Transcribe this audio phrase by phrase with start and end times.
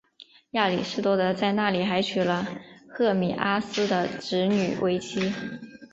[0.49, 2.47] 亚里士多德在那里还娶了
[2.89, 5.31] 赫米阿斯的侄女为妻。